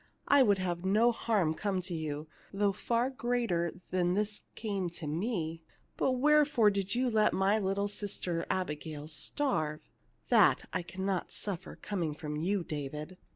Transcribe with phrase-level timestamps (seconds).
[0.27, 5.05] I would have no harm come to you, though far greater than this came to
[5.05, 5.61] me,
[5.95, 9.79] but wherefore did you let my little sister Abigail starve?
[10.29, 13.19] That can I not suffer, coming from you, David."